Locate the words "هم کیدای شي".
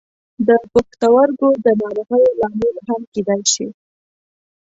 2.87-3.67